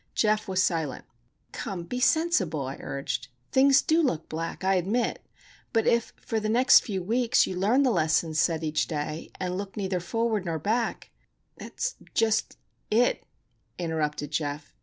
Geof 0.15 0.47
was 0.47 0.63
silent. 0.63 1.05
"Come, 1.51 1.83
be 1.83 1.99
sensible," 1.99 2.65
I 2.65 2.77
urged. 2.79 3.27
"Things 3.51 3.83
do 3.83 4.01
look 4.01 4.27
black, 4.27 4.63
I 4.63 4.73
admit, 4.73 5.23
but 5.73 5.85
if 5.85 6.11
for 6.19 6.39
the 6.39 6.49
next 6.49 6.79
few 6.79 7.03
weeks 7.03 7.45
you 7.45 7.55
learn 7.55 7.83
the 7.83 7.91
lessons 7.91 8.39
set 8.39 8.63
each 8.63 8.87
day, 8.87 9.29
and 9.39 9.59
look 9.59 9.77
neither 9.77 9.99
forward 9.99 10.43
nor 10.43 10.57
back——" 10.57 11.11
"That's 11.57 11.97
just 12.15 12.57
it," 12.89 13.27
interrupted 13.77 14.31
Geof. 14.31 14.73